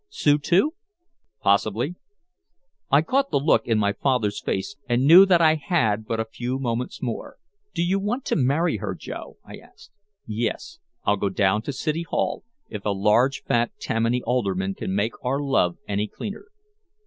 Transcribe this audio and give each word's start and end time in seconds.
"Sue 0.09 0.39
too?" 0.39 0.73
"Possibly." 1.43 1.93
I 2.89 3.03
caught 3.03 3.29
the 3.29 3.37
look 3.39 3.67
in 3.67 3.77
my 3.77 3.93
father's 3.93 4.41
face 4.41 4.75
and 4.89 5.05
knew 5.05 5.27
that 5.27 5.41
I 5.41 5.53
had 5.53 6.07
but 6.07 6.19
a 6.19 6.25
few 6.25 6.57
moments 6.57 7.03
more. 7.03 7.37
"Do 7.75 7.83
you 7.83 7.99
want 7.99 8.25
to 8.25 8.35
marry 8.35 8.77
her, 8.77 8.95
Joe?" 8.95 9.37
I 9.45 9.57
asked. 9.57 9.91
"Yes, 10.25 10.79
I'll 11.03 11.17
go 11.17 11.29
down 11.29 11.61
to 11.61 11.71
City 11.71 12.01
Hall 12.01 12.43
if 12.67 12.83
a 12.83 12.89
large 12.89 13.43
fat 13.43 13.73
Tammany 13.79 14.23
alderman 14.23 14.73
can 14.73 14.95
make 14.95 15.13
our 15.23 15.39
love 15.39 15.77
any 15.87 16.07
cleaner." 16.07 16.47